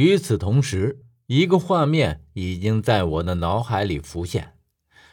[0.00, 4.54] 与此同时，一个画面已经在我的脑海里浮现，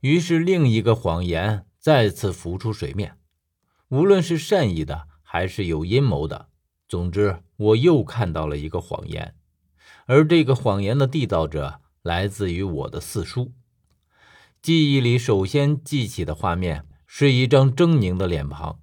[0.00, 3.18] 于是另一个谎言再次浮出水面。
[3.90, 6.48] 无论是善意的还是有阴谋的，
[6.88, 9.34] 总之，我又看到了一个谎言，
[10.06, 13.52] 而这个谎言的缔造者来自于我的四叔。
[14.62, 18.80] 记忆里首先记起的画面是一张狰狞的脸庞，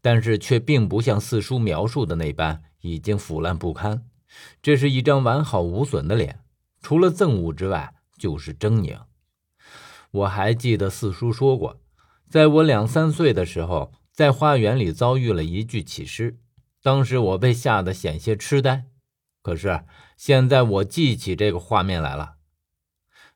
[0.00, 4.06] 但是却并不像四叔描述的那般已经腐烂不堪。
[4.62, 6.40] 这是一张完好无损的脸，
[6.80, 9.00] 除了憎恶之外就是狰狞。
[10.10, 11.80] 我还记得四叔说过，
[12.28, 16.38] 在我两三岁的时候，在花园里遭遇了一具起尸，
[16.82, 18.84] 当时我被吓得险些痴呆。
[19.42, 19.84] 可是
[20.16, 22.34] 现在我记起这个画面来了，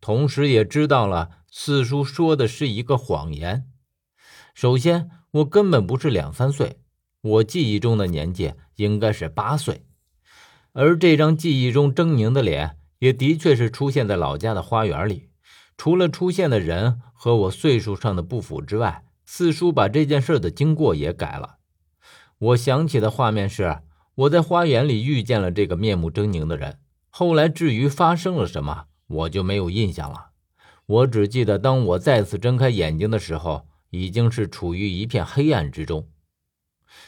[0.00, 3.70] 同时也知道了四叔说的是一个谎言。
[4.52, 6.80] 首先，我根本不是两三岁，
[7.22, 9.86] 我记忆中的年纪应该是八岁。
[10.74, 15.30] 而这张记忆中狰狞的脸，也的确是出现在老家的花园里。
[15.76, 21.58] 除了出现的人和我岁数上的不符之外，四叔把这件事的经过也改了。
[22.38, 23.82] 我想起的画面是，
[24.16, 26.78] 我在花园里遇见了这个面目狰狞的人。
[27.08, 30.30] 后来至于发生了什么，我就没有印象了。
[30.86, 36.08] 我只记得，当我再次睁开眼睛的时候，已经是处于一片黑暗之中。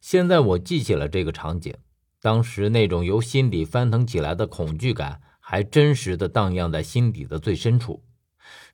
[0.00, 1.74] 现在我记起了这个场景。
[2.28, 8.04] 当时那种由心底翻腾起来的恐惧感，还真实的荡漾在心底的最深处，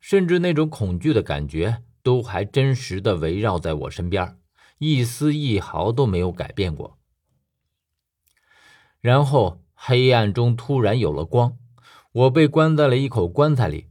[0.00, 4.36] 甚至那种恐惧的感觉都还真实的围绕在我身边，
[4.78, 6.98] 一丝一毫都没有改变过。
[9.00, 11.56] 然后黑暗中突然有了光，
[12.10, 13.86] 我被关在了一口棺材里。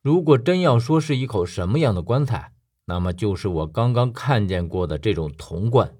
[0.00, 2.52] 如果真要说是一口什么样的棺材，
[2.84, 5.96] 那么就是我刚刚看见过的这种铜棺。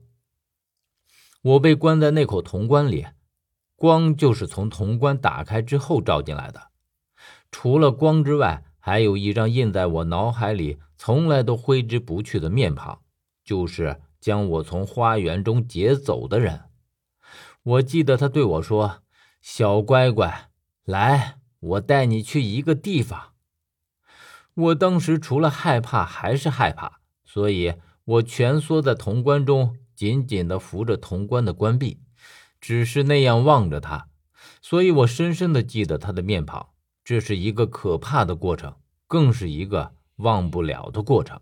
[1.42, 3.06] 我被关在那口铜棺里，
[3.74, 6.68] 光就是从铜棺打开之后照进来的。
[7.50, 13.00] 除了光之外，还有一张印在我脑海里、从来都挥之不去的面庞，
[13.42, 16.64] 就是将我从花园中劫走的人。
[17.62, 19.02] 我记得他对我说
[19.40, 20.50] ：“小乖乖，
[20.84, 23.32] 来，我带你去一个地方。”
[24.52, 27.74] 我当时除了害怕还是害怕，所以
[28.04, 29.78] 我蜷缩在铜棺中。
[30.00, 32.00] 紧紧地扶着铜棺的棺壁，
[32.58, 34.08] 只是那样望着他，
[34.62, 36.70] 所以我深深地记得他的面庞。
[37.04, 38.74] 这是一个可怕的过程，
[39.06, 41.38] 更是一个忘不了的过程。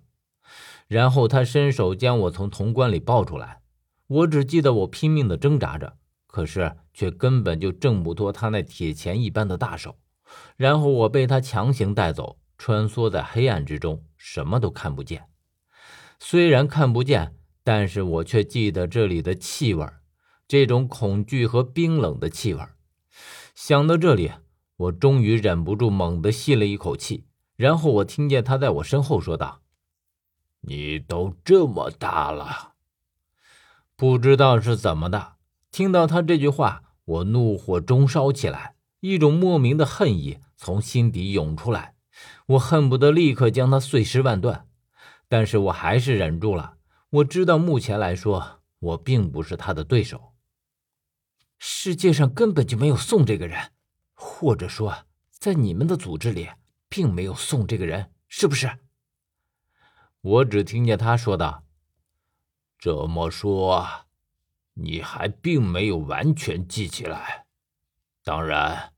[0.89, 3.61] 然后他伸手将我从铜棺里抱出来，
[4.09, 10.01] 我只记得我拼命地挣扎着，可是却根本就挣不脱他那铁钳一般的大手。
[10.57, 15.27] 然后我被他强行带走，穿梭在黑暗之中，什么都看不见。
[16.19, 17.38] 虽然看不见。
[17.69, 19.87] 但是我却记得这里的气味，
[20.47, 22.63] 这种恐惧和冰冷的气味。
[23.55, 24.33] 想到这里，
[24.79, 29.61] 我终于忍不住猛地吸了一口气，然后我听见他在我身后说道
[30.65, 32.73] ：“你都这么大了。”
[33.97, 35.35] 不知道是怎么的，
[35.71, 41.97] 听到他这句话，我怒火中烧起来，一种莫名的恨意从心底涌出来，
[42.47, 44.67] 我恨不得立刻将他碎尸万段，
[45.29, 46.77] 但是我还是忍住了。
[47.11, 50.35] 我知道，目前来说，我并不是他的对手。
[51.59, 53.73] 世界上根本就没有宋这个人，
[54.13, 56.51] 或者说，在你们的组织里，
[56.87, 58.79] 并没有宋这个人，是不是？
[60.21, 61.65] 我只听见他说道
[62.79, 64.07] ：“这么说，
[64.75, 67.47] 你还并没有完全记起来。
[68.23, 68.93] 当然，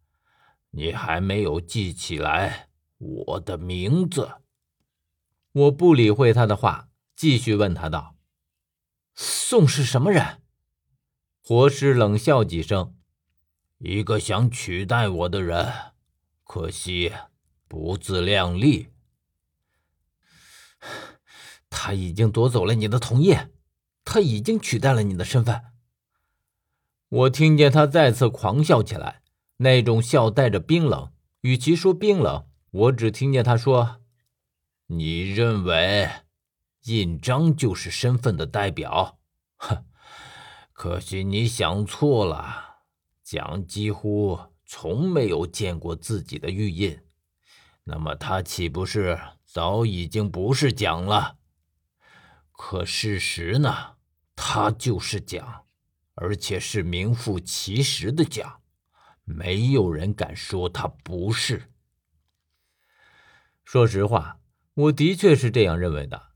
[0.70, 4.42] 你还没有记起来我的名字。”
[5.52, 6.89] 我不理会他的话。
[7.20, 8.16] 继续问他道
[9.14, 10.40] ：“宋是什么人？”
[11.44, 12.96] 活尸冷笑几声
[13.76, 15.70] ：“一个想取代我的人，
[16.44, 17.12] 可惜
[17.68, 18.88] 不自量力。
[21.68, 23.36] 他已经夺走了你的同意，
[24.02, 25.62] 他已经取代了你的身份。”
[27.10, 29.20] 我听见他再次狂笑起来，
[29.58, 31.12] 那种笑带着冰冷。
[31.42, 34.00] 与其说冰冷，我只听见他说
[34.88, 36.08] ：“你认为？”
[36.90, 39.20] 印章就是身份的代表，
[39.58, 39.84] 哼！
[40.72, 42.80] 可惜你想错了。
[43.22, 47.00] 蒋几乎从没有见过自己的玉印，
[47.84, 51.36] 那么他岂不是早已经不是蒋了？
[52.50, 53.96] 可事实呢？
[54.34, 55.64] 他就是蒋，
[56.14, 58.62] 而且是名副其实的蒋，
[59.22, 61.70] 没有人敢说他不是。
[63.62, 64.40] 说实话，
[64.74, 66.29] 我的确是这样认为的。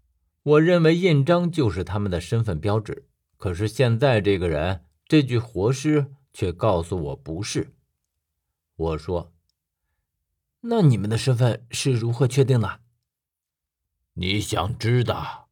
[0.45, 3.09] 我认为印章就是他们的身份标志，
[3.39, 7.75] 可是现在这个人，这具活尸却告诉我不是。
[8.77, 9.33] 我说
[10.61, 12.81] ：“那你们的身份是如何确定的？”
[14.13, 15.49] 你想知道，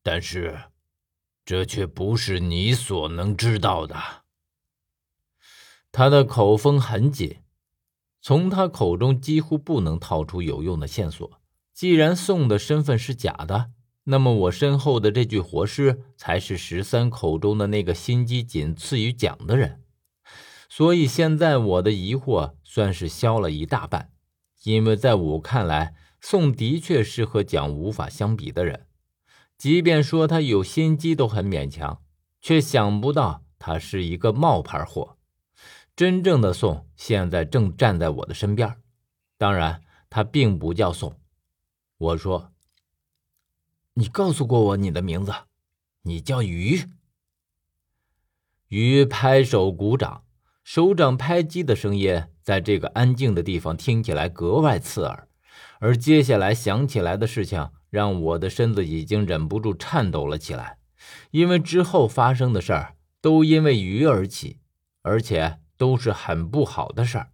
[0.00, 0.70] 但是
[1.44, 3.96] 这却不是你所能知道的。
[5.90, 7.38] 他的口风很紧，
[8.22, 11.42] 从他口中几乎不能套出有用的线索。
[11.74, 13.72] 既然宋的身份是假的，
[14.04, 19.82] 那么我身后的这具活尸才是十三口中的那个心机仅次于蒋的人。
[20.68, 24.10] 所以现在我的疑惑算是消了一大半，
[24.64, 25.94] 因为在我看来。
[26.22, 28.86] 宋的确是和蒋无法相比的人，
[29.56, 32.02] 即便说他有心机都很勉强，
[32.42, 35.16] 却想不到他是一个冒牌货。
[35.96, 38.76] 真正的宋现在正站在我的身边，
[39.38, 39.80] 当然
[40.10, 41.18] 他并不叫宋。
[41.96, 42.49] 我说
[44.00, 45.30] ：“你告诉过我你的名字，
[46.04, 46.88] 你叫鱼。
[48.68, 50.24] 鱼拍手鼓掌，
[50.64, 55.28] 手掌拍击的声音在这个安静的地方听起来格外刺耳。
[55.80, 60.78] 而接下来想起来的事情，让我的身子已经忍不住颤抖了起来，
[61.30, 64.60] 因为之后发生的事儿都因为鱼而起，
[65.02, 67.32] 而且都是很不好的事儿。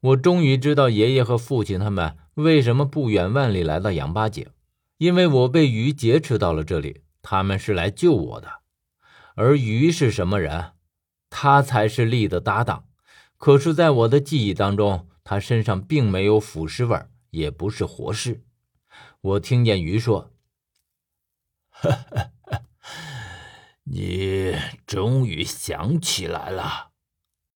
[0.00, 4.46] 我终于知道爷爷和父亲他们为什么不远万里来到杨八井，
[5.02, 8.60] 因为我被鱼劫持到了这里，他们是来救我的。
[9.34, 10.74] 而鱼是什么人？
[11.28, 12.86] 他才是力的搭档。
[13.36, 15.08] 可是，在我的记忆当中。
[15.24, 17.00] 他身上并没有腐尸味
[17.30, 18.44] 也不是活尸。
[19.20, 20.32] 我听见鱼说
[23.84, 24.52] ：“你
[24.84, 26.90] 终于想起来了。”